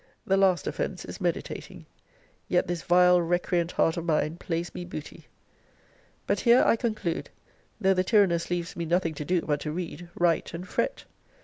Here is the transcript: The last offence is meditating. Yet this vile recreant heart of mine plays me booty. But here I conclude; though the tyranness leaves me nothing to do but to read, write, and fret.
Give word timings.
The 0.25 0.35
last 0.35 0.65
offence 0.65 1.05
is 1.05 1.21
meditating. 1.21 1.85
Yet 2.47 2.65
this 2.65 2.81
vile 2.81 3.21
recreant 3.21 3.73
heart 3.73 3.97
of 3.97 4.05
mine 4.05 4.37
plays 4.37 4.73
me 4.73 4.83
booty. 4.83 5.27
But 6.25 6.39
here 6.39 6.63
I 6.63 6.75
conclude; 6.75 7.29
though 7.79 7.93
the 7.93 8.03
tyranness 8.03 8.49
leaves 8.49 8.75
me 8.75 8.85
nothing 8.85 9.13
to 9.13 9.25
do 9.25 9.43
but 9.43 9.59
to 9.59 9.71
read, 9.71 10.09
write, 10.15 10.55
and 10.55 10.67
fret. 10.67 11.03